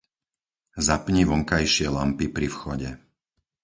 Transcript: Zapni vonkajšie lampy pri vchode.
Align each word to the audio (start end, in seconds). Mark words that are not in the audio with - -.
Zapni 0.85 1.21
vonkajšie 1.31 1.87
lampy 1.97 2.25
pri 2.35 2.47
vchode. 2.53 2.89